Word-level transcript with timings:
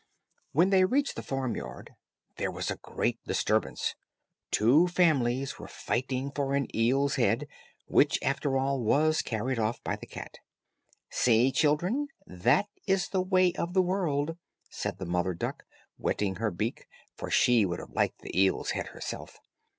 When 0.51 0.71
they 0.71 0.83
reached 0.83 1.15
the 1.15 1.21
farmyard, 1.21 1.93
there 2.37 2.49
was 2.49 2.71
a 2.71 2.77
great 2.77 3.19
disturbance, 3.27 3.93
two 4.49 4.87
families 4.87 5.59
were 5.59 5.67
fighting 5.67 6.31
for 6.31 6.55
an 6.55 6.75
eel's 6.75 7.17
head, 7.17 7.47
which, 7.85 8.17
after 8.23 8.57
all, 8.57 8.81
was 8.81 9.21
carried 9.21 9.59
off 9.59 9.83
by 9.83 9.95
the 9.95 10.07
cat. 10.07 10.39
"See, 11.11 11.51
children, 11.51 12.07
that 12.25 12.67
is 12.87 13.09
the 13.09 13.21
way 13.21 13.53
of 13.53 13.75
the 13.75 13.83
world," 13.83 14.37
said 14.71 14.97
the 14.97 15.05
mother 15.05 15.35
duck, 15.35 15.65
whetting 15.97 16.37
her 16.37 16.49
beak, 16.49 16.87
for 17.15 17.29
she 17.29 17.63
would 17.63 17.77
have 17.77 17.91
liked 17.91 18.21
the 18.23 18.35
eel's 18.35 18.71
head 18.71 18.87
herself. 18.87 19.37